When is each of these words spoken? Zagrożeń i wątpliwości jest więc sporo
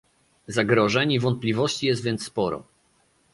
Zagrożeń 0.47 1.11
i 1.11 1.19
wątpliwości 1.19 1.85
jest 1.87 2.03
więc 2.03 2.23
sporo 2.23 2.63